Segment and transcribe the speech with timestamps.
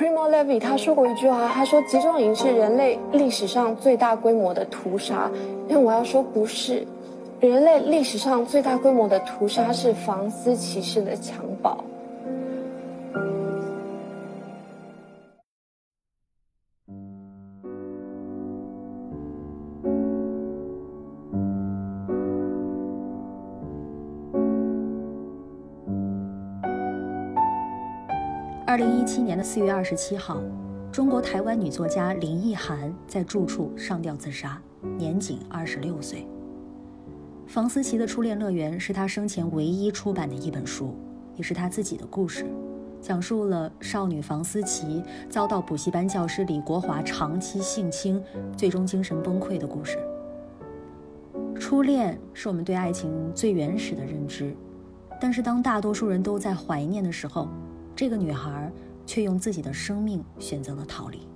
[0.00, 5.30] Primo Levi 他说过一句话，他说集中营是人类历史上最大规模的屠杀。
[5.68, 6.86] 但我要说不是，
[7.38, 11.84] 人类历史上最大规模的屠杀是房思琪式的强暴。
[28.70, 30.40] 二零一七年的四月二十七号，
[30.92, 34.62] 中国台湾女作家林奕含在住处上吊自杀，
[34.96, 36.24] 年仅二十六岁。
[37.48, 40.94] 房思琪的初恋乐园是她生前唯一出版的一本书，
[41.34, 42.46] 也是她自己的故事，
[43.00, 48.22] 讲述了少女房思琪遭到补习班教师李国华长期性侵，
[48.56, 49.98] 最终精神崩溃的故事。
[51.56, 54.54] 初恋是我们对爱情最原始的认知，
[55.20, 57.48] 但是当大多数人都在怀念的时候，
[58.00, 58.72] 这个女孩
[59.04, 61.28] 却用自己的生命选择了逃离。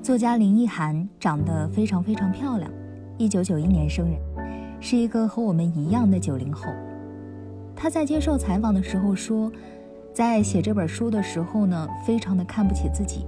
[0.00, 2.70] 作家林奕涵长得非常非常漂亮，
[3.18, 4.20] 一九九一年生人，
[4.80, 6.72] 是一个和我们一样的九零后。
[7.74, 9.50] 她在接受采访的时候说，
[10.14, 13.26] 在写这本书的时候呢，非常的看不起自己，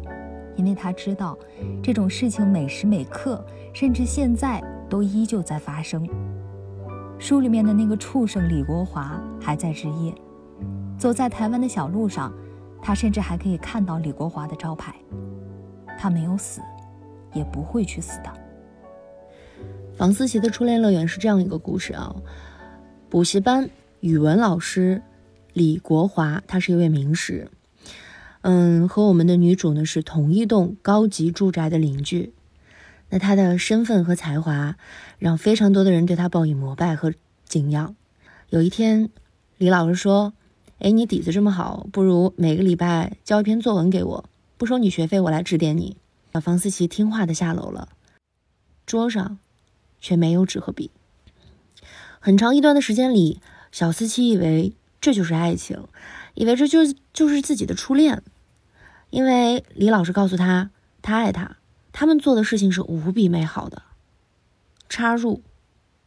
[0.54, 1.36] 因为她知道
[1.82, 6.08] 这种事情每时每刻，甚至现在都依旧在发生。
[7.18, 10.14] 书里面的那个畜生李国华还在职业。
[10.98, 12.34] 走在台湾的小路上，
[12.82, 14.92] 他甚至还可以看到李国华的招牌。
[15.96, 16.60] 他没有死，
[17.32, 18.30] 也不会去死的。
[19.96, 22.14] 房思琪的初恋乐园是这样一个故事啊，
[23.08, 25.00] 补习班语文老师
[25.52, 27.48] 李国华，他是一位名师，
[28.42, 32.32] 嗯，和我们的女主呢是同一栋高级住宅的邻居。
[33.10, 34.76] 那他的身份和才华，
[35.18, 37.12] 让非常多的人对他报以膜拜和
[37.44, 37.94] 敬仰。
[38.50, 39.10] 有一天，
[39.58, 40.32] 李老师说。
[40.80, 44.24] 哎，你底子这么好，不如每个礼拜交一篇作文给我，
[44.56, 45.96] 不收你学费，我来指点你。
[46.32, 47.88] 小房思琪听话的下楼了，
[48.86, 49.38] 桌上
[50.00, 50.92] 却没有纸和笔。
[52.20, 53.40] 很长一段的时间里，
[53.72, 55.82] 小思琪以为这就是爱情，
[56.34, 58.22] 以为这就是就是自己的初恋，
[59.10, 60.70] 因为李老师告诉他，
[61.02, 61.56] 他爱他，
[61.90, 63.82] 他们做的事情是无比美好的。
[64.88, 65.42] 插入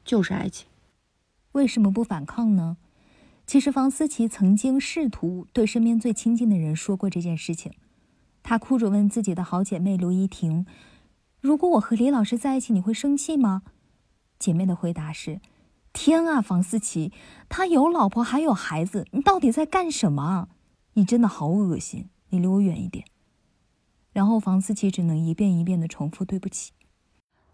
[0.05, 0.67] 就是爱情，
[1.51, 2.77] 为什么不反抗呢？
[3.51, 7.73] 其实，房思琪曾经试图对身边最亲近的人说过这件事情。
[8.43, 10.65] 她哭着问自己的好姐妹刘依婷
[11.41, 13.63] ：“如果我和李老师在一起，你会生气吗？”
[14.39, 15.41] 姐妹的回答是
[15.91, 17.11] ：“天啊，房思琪，
[17.49, 20.47] 他有老婆还有孩子，你到底在干什么？
[20.93, 23.03] 你真的好恶心，你离我远一点。”
[24.13, 26.71] 然后，房思琪只能一遍一遍的重复：“对不起。”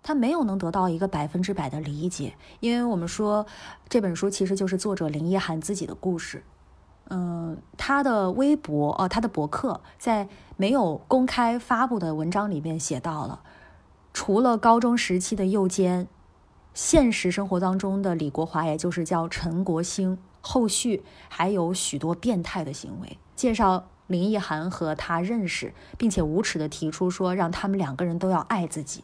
[0.07, 3.45] 他没有能得到一个百分之百的理解，因为我们说
[3.89, 6.45] 这本书其实就是作者林奕涵自己的故事。
[7.09, 13.41] 嗯，他的微博哦，他的博客在没有公开发布的文章里面写到了，
[14.13, 16.07] 除了高中时期的右肩，
[16.73, 23.19] 现实生活当中的李国华，也就是叫陈国兴，后续还有许多变态的行为。
[23.35, 29.03] 介绍林奕涵和他认识，并且无耻的提出说，让他们两个人都要爱自己。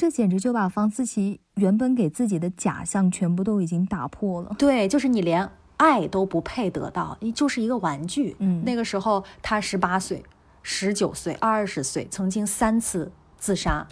[0.00, 4.56] 这简直就把房思琪原本给自己的假象全部都已经打破了。
[4.56, 5.46] 对，就是你连
[5.76, 8.34] 爱都不配得到，你就是一个玩具。
[8.38, 10.24] 嗯，那个时候他十八岁、
[10.62, 13.86] 十九岁、二十岁，曾经三次自杀。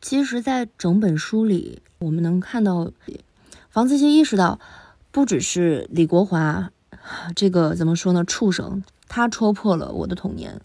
[0.00, 2.90] 其实，在整本书里，我们能看到
[3.70, 4.58] 房思琪意识到，
[5.12, 6.70] 不只是李国华
[7.36, 10.60] 这个怎么说呢，畜生，他戳破了我的童年。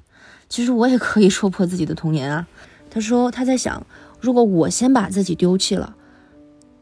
[0.49, 2.47] 其实我也可以戳破自己的童年啊。
[2.89, 3.85] 他说他在想。
[4.19, 5.95] 如果我先把自己丢弃了，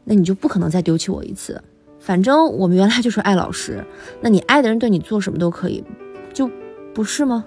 [0.04, 1.62] 那你就不可能再丢弃我一次。
[2.00, 3.84] 反正我们原来就是爱老师，
[4.20, 5.84] 那你爱的人对你做什么都可以，
[6.32, 6.50] 就
[6.94, 7.44] 不是吗？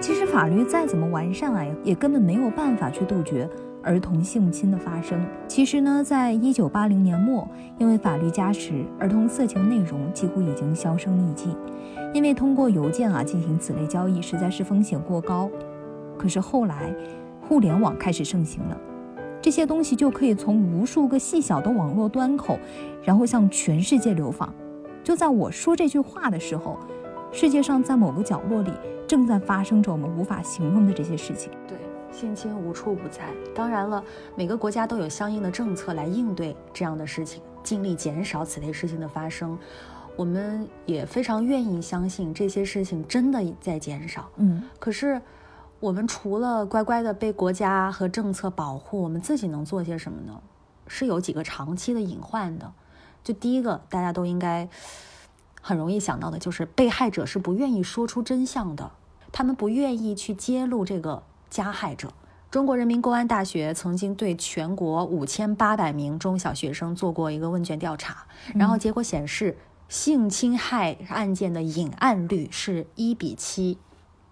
[0.00, 3.48] 其实法律再怎么完善啊，也根本没有办法去杜绝。
[3.82, 7.48] 儿童性侵的发生，其实呢，在一九八零年末，
[7.78, 11.56] 因为法律加持，儿童色情内容几乎已经销声匿迹。
[12.12, 15.48] 因为通过邮件啊进行此类交易，实在是风险过高。
[16.18, 16.94] 可是后来，
[17.40, 18.76] 互联网开始盛行了，
[19.40, 22.58] 这些东西就可以从无数个细小的网络端口，
[23.02, 24.52] 然后向全世界流放。
[25.02, 26.78] 就在我说这句话的时候，
[27.32, 28.70] 世界上在某个角落里
[29.06, 31.50] 正在发生着我们无法形容的这些事情。
[31.66, 31.78] 对。
[32.12, 34.02] 性侵无处不在，当然了，
[34.34, 39.58] 每个国家都有相应的政策来应对这样的事情，尽力减少此类事情的发生。
[40.16, 44.28] 我们也非常愿意相信这些事情真的在减少。
[44.36, 45.20] 嗯，可是
[45.78, 50.38] 我们除了乖乖的被国家和政策保护，我们自己能做些什么呢？
[50.86, 52.70] 是有几个长期的隐患的。
[53.22, 54.68] 就第一个，大家都应该
[55.62, 58.90] 很容易想到的，就是被害者是不愿意说出真相的，
[59.30, 62.12] 他们不愿意去揭露这个加害者。
[62.50, 69.56] 中国人民公安大学曾经对全国五千八百名中小学生做过一个问卷调查，然后结果显示，
[69.88, 73.78] 性侵害案件的隐案率是一比七。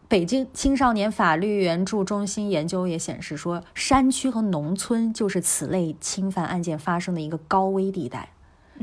[0.09, 8.31] 北京青少年法律援助中心研究也显示说，山区和农村就是此类侵犯案件发生的一个高危地带。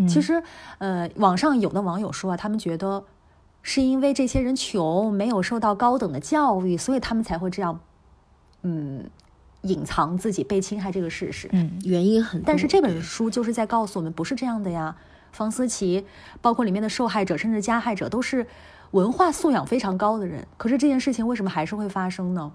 [0.08, 0.44] 其实，
[0.78, 3.06] 呃，网上有的网友说啊，他们觉得
[3.64, 7.80] 是因为这些人穷，没有受到高等的教育，所以他们才会这样，
[8.66, 9.10] 嗯。
[9.62, 12.40] 隐藏自己被侵害这个事实，嗯，原因很。
[12.44, 14.96] 但是这本书就是在告诉我们，不是这样的呀。
[15.32, 16.06] 房思琪，
[16.40, 18.46] 包括里面的受害者，甚至加害者，都是
[18.92, 20.46] 文化素养非常高的人。
[20.58, 22.52] 可是这件事情为什么还是会发生呢？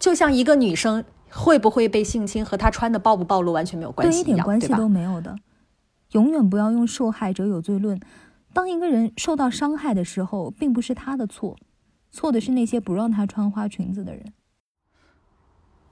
[0.00, 5.36] 就像一个女生会不会被性侵，和她穿的暴不暴露完全没有关系，对，一点关系都没有的。
[6.10, 8.00] 永远不要用受害者有罪论。
[8.52, 11.56] 当一个人受到伤害的时候，并不是他的错，
[12.10, 14.32] 错的是那些不让他穿花裙子的人。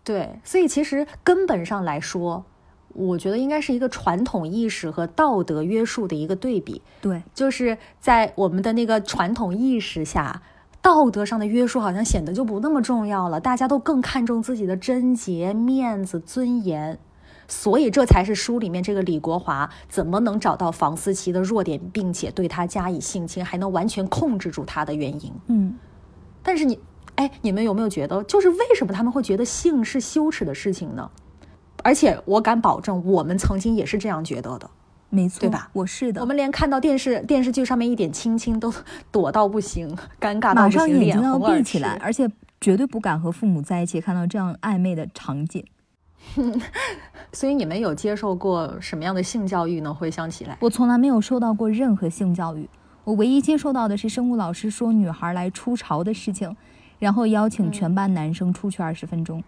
[0.04, 2.44] 对，所以其实根本上来说，
[2.92, 6.82] 我觉得应该是一个传统意识和道德约束的一个对比。
[7.00, 10.42] 对，就是在我们的那个传统意识下，
[10.82, 16.98] 道德上的约束好像显得就不那么重要了，大家都更看重自己的贞洁、面子、尊严。
[17.46, 25.32] 所以这才是书里面这个李国华怎么能找到房思琪的弱点，并且对他加以性侵，还能完全控制住他的原因。
[25.46, 25.78] 嗯，
[26.42, 26.78] 但是你。
[27.16, 31.10] 哎，你们有没有觉得，就是为什么他们会觉得性是羞耻的事情呢？
[31.84, 34.70] 而且我敢保证，我们曾经也是这样觉得的，
[35.10, 35.68] 没错，对吧？
[35.72, 36.20] 我是的。
[36.20, 38.72] 我们连看到电视电视剧上面一点亲亲都
[39.10, 39.88] 躲到不行，
[40.20, 42.30] 尴尬到不行，脸红闭起来，而且
[42.60, 45.64] 绝对不敢和父母在一起看到这样暧昧的场景。
[47.32, 49.92] 所以你们有接受过什么样的性教育呢？
[49.92, 52.68] 回想起来，我从来没有受到过任何性教育，
[53.02, 56.56] 我唯一接受到的是生物老师说女孩来出潮的事情。
[57.02, 59.42] 然后邀请全班男生出去二十分钟，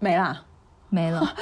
[0.00, 0.42] 没啦，
[0.90, 1.36] 没了。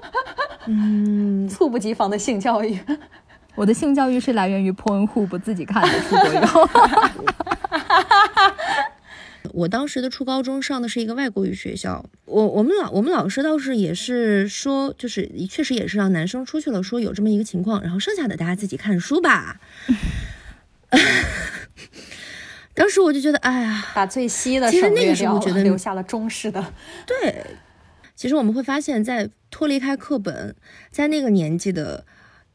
[0.68, 2.78] 嗯，猝不及防的性教育。
[3.56, 6.68] 我的性教育是来源于 Pornhub 自己看的，出国以后。
[9.54, 19.58] 我当时的初高中上的是一个外国语学校，我我们老我们老师倒是也是说，就是确实也是让男生出去了，说有这么一个情况，然后剩下的大家自己看书吧。
[22.78, 26.64] 当时我就觉得，哎呀，把最稀的其实那个时候觉得留下了中式的。
[27.04, 27.44] 对，
[28.14, 30.54] 其实我们会发现，在脱离开课本，
[30.90, 32.06] 在那个年纪的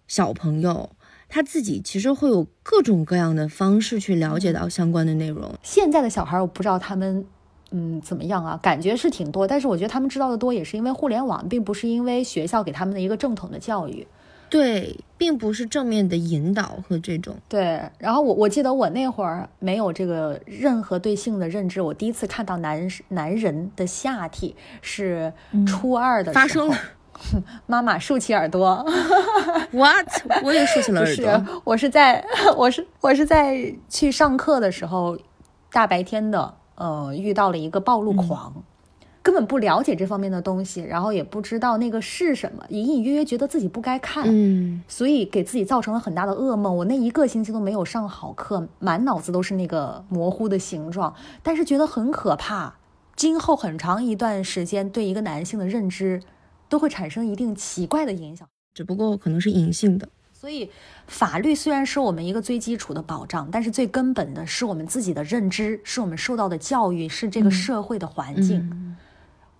[0.07, 0.91] 小朋友，
[1.27, 5.53] 他自己其实会有各种各样的方式去了解到相关的内容。
[5.61, 7.25] 现在的小孩，我不知道他们
[7.71, 14.07] 嗯怎么样啊，感觉是挺多，但是我觉得他们知道的多，也是因为互联网，并不是因为学校给他们的一个正统的教育。
[14.53, 17.81] 对，并不是正面的引导和这种对。
[17.97, 25.33] 然后我我记得我那会儿没有这个任何对性的认知，我第一次看到男男人的下体是
[25.65, 26.77] 初二的发生了。
[27.65, 28.85] 妈妈竖起耳朵
[29.71, 30.07] ，what？
[30.43, 31.25] 我也竖起了耳朵。
[31.25, 32.23] 是我是在
[32.55, 35.17] 我是我是在去上课的时候，
[35.71, 38.53] 大白天的，呃，遇到了一个暴露狂。
[39.23, 46.75] 根本不了解这方面的东西，然后也不知道那个是什么，隐隐约约觉得自己不该看，嗯，所以给自己造成了很大的噩梦。
[46.75, 52.75] 我那一个星期都没有上好课，满脑子都是那个模糊的形状，但是觉得很可怕。
[53.15, 56.21] 今后很长一段时间，对一个男性的认知
[56.67, 60.09] 都会产生一定奇怪的影响，只不过可能是隐性的。
[60.33, 60.69] 所以，
[61.07, 68.97] 法律虽然是我们一个最基础的保障，但是最根本的是我们自己的认知，是我们受到的教育，是这个社会的环境。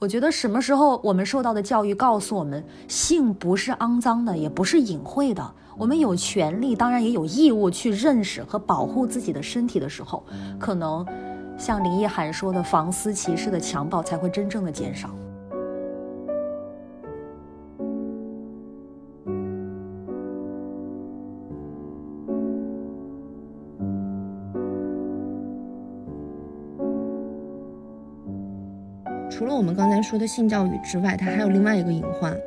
[0.04, 10.22] 我觉得什么时候我们受到的教育告诉我们，性不是肮脏的，也不是隐晦的，我们有权利，当然也有义务去认识和保护自己的身体的时候，
[10.60, 11.06] 可能
[11.58, 15.10] 像林奕涵说的，房思琪式的强暴才会真正的减少。
[29.34, 32.38] 除了我们刚才说的性教育之外，它还有另外一个隐患。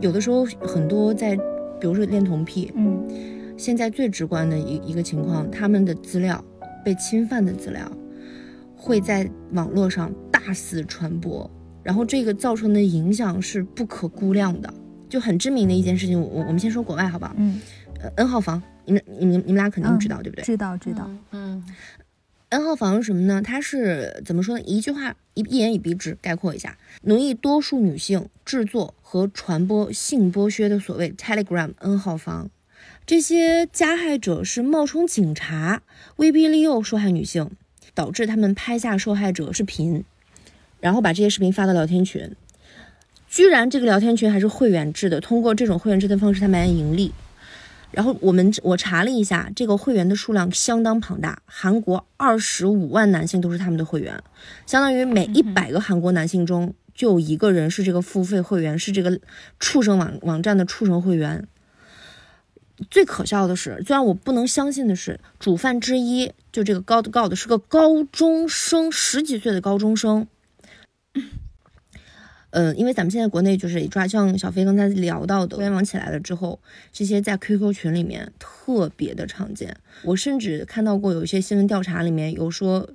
[0.00, 1.36] 有的时候，很多在，
[1.78, 3.06] 比如说恋童癖，嗯，
[3.58, 6.42] 现在最直观的一一个情况，他们的资料
[6.82, 7.86] 被侵犯的资料，
[8.74, 11.48] 会在网络上大肆传播，
[11.82, 14.72] 然后这个造成的影响是不可估量的。
[15.10, 17.34] 就很知名的一件事情，我我们先说国外好不好？
[17.36, 17.60] 嗯，
[18.00, 20.42] 呃，N 号房，你们你们你们俩肯定知道，对不对？
[20.42, 21.62] 知道知道，嗯。
[22.50, 23.40] N 号房是什么呢？
[23.40, 24.64] 它是怎么说呢？
[24.64, 32.50] 一句话一一言以蔽之概括一下：奴役多数女性、制作和传播性剥削的所谓 Telegram N 号房。
[33.06, 35.82] 这些加害者是冒充警察，
[36.16, 37.52] 威逼利诱受害女性，
[37.94, 40.04] 导致他们拍下受害者视频，
[40.80, 42.34] 然后把这些视频发到聊天群。
[43.28, 47.12] 居然这个聊天群还是会员制的，通过这种会员制的方式，他们来盈利。
[47.90, 54.22] 然后我们我查了一下，这个会员的数量相当庞大，韩国二十五万男性都是他们的会员，
[54.66, 59.18] 相当于每一百个韩国男性中就有一个人是这个付费会员，是这个
[59.58, 61.46] 畜生网网站的畜生会员。
[62.90, 70.26] 最可笑的是，最让我不能相信的是，主犯之一就这个 God God 是个高中生，十几岁的高中生。
[72.50, 76.58] 嗯，因为咱们现在国内就是抓，像小飞刚才聊到的，互联网起来了之后，
[76.92, 79.76] 这些在 QQ 群里面特别的常见。
[80.02, 82.88] 我甚至看到过有一些新闻调查里面有说，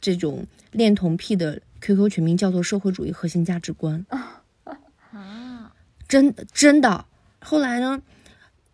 [0.00, 5.72] 这种恋童癖的 QQ 群名叫做社会主义核心价值观啊，
[6.08, 7.04] 真真的。
[7.40, 8.00] 后来呢？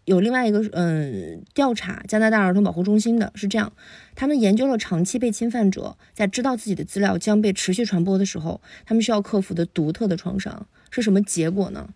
[0.05, 3.73] 有另外一个嗯调查，加拿大儿童保护中心的是这样，
[4.15, 11.95] 他们研究了长期被侵犯者在知道自己的资料将被持续传播的时候，他们需要克服的独特的创伤是什么结果呢？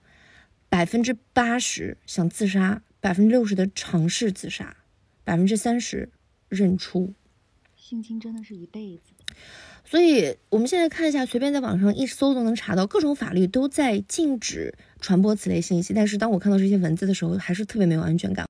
[0.71, 4.77] 百分之八十想自杀，百分之六十的尝试自杀，
[5.25, 6.11] 百分之三十
[6.49, 7.15] 认出。
[7.77, 9.03] 性侵真的是一辈子。
[9.91, 15.95] 所以我们现在看一下，随便在网上一搜都能查到，各种法律都在禁止传播此类信息。
[15.95, 18.45] 但是当我看到这些文字的时候，还是特别没有安全感。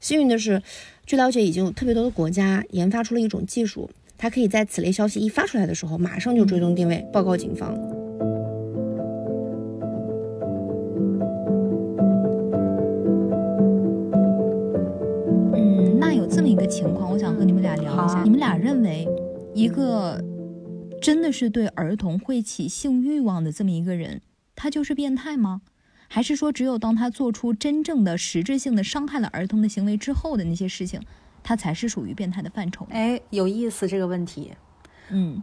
[0.00, 0.60] 幸运的是，
[1.06, 7.72] 据了解，已经有特别多的国家研发出了一种技术，它可以在此类消息一发出来的时候，马上就追踪定位，报告警方。
[15.54, 19.06] 嗯，那有这么一个情况，我想和你们俩聊一下，你们俩认为
[19.54, 20.20] 一个。
[21.00, 24.20] 真的是对儿童会起性欲望的这么一个人，
[24.54, 25.62] 他就是变态吗？
[26.08, 31.00] 还是说，只有当他做出真正的实质性的伤害了儿童的行为之后的那些事情，
[31.42, 32.86] 他才是属于变态的范畴？
[32.90, 34.52] 哎，有意思这个问题。
[35.10, 35.42] 嗯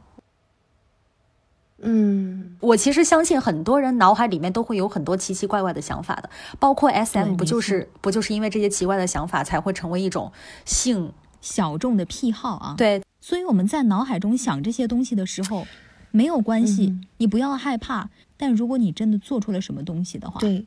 [1.79, 10.31] 嗯，我其实相信很多人脑海里面都会有很多奇奇怪怪的想法的，包括 S M 不就是不就是因为这些奇怪的想法才会成为一种
[10.65, 12.75] 性小众的癖好啊？
[12.77, 13.01] 对。
[13.27, 15.67] 所以我们在脑海中想这些东西的时候，
[16.11, 18.09] 没有关系，你不要害怕。
[18.37, 20.65] 但如果你真的做出了什么东西的话，对，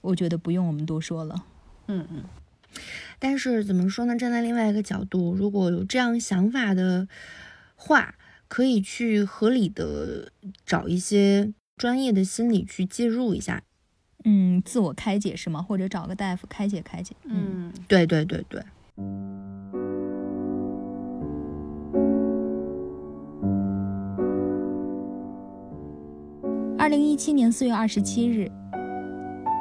[0.00, 1.44] 我觉得不用我们多说了。
[1.88, 2.22] 嗯嗯。
[3.18, 4.16] 但是怎么说呢？
[4.16, 7.08] 站在另外一个角度，如果有这样想法的
[7.74, 8.14] 话，
[8.46, 10.30] 可以去合理的
[10.64, 13.64] 找一些专业的心理去介入一下。
[14.22, 15.60] 嗯，自我开解是吗？
[15.60, 17.16] 或者找个大夫开解开解。
[17.24, 18.62] 嗯，对对对对。
[26.86, 28.48] 二零一七年四月二十七日，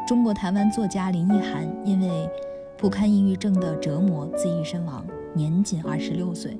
[0.07, 2.29] 中国台湾作家林奕涵因为
[2.77, 5.03] 不堪抑郁症的折磨自缢身亡，
[5.33, 6.55] 年仅二十六岁，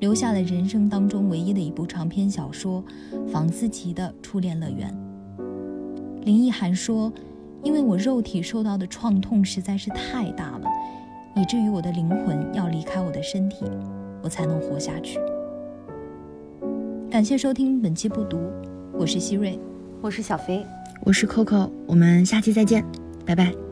[0.00, 2.84] 留下了人生当中唯一的一部长篇小说
[3.28, 4.94] 《房思琪的初恋乐园》。
[6.26, 7.10] 林奕涵说
[7.64, 10.68] ：“因为我肉体受到的创痛实在是太大了，
[11.34, 13.64] 以至于我的灵魂要离开我的身体，
[14.22, 15.18] 我才能活下去。”
[17.10, 18.38] 感谢收听本期不读，
[18.98, 19.58] 我是希瑞。
[20.04, 20.66] 我是小飞，
[21.00, 22.84] 我是 Coco，我们下期再见，
[23.24, 23.63] 拜拜。